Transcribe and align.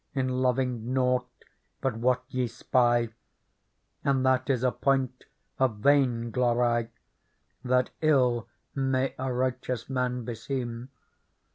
In 0.15 0.39
loving 0.41 0.95
nought 0.95 1.29
but 1.79 1.95
what 1.95 2.23
ye 2.29 2.47
spy; 2.47 3.09
And 4.03 4.25
that 4.25 4.49
is 4.49 4.63
a 4.63 4.71
point 4.71 5.25
of 5.59 5.77
vainglory, 5.77 6.89
That 7.63 7.91
ill 8.01 8.47
may 8.73 9.13
a 9.19 9.31
righteous 9.31 9.91
man 9.91 10.25
beseem. 10.25 10.89